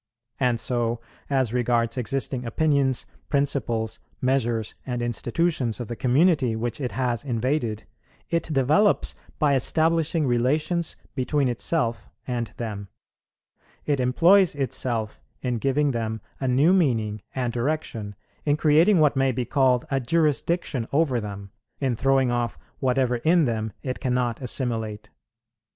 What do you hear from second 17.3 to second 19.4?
and direction, in creating what may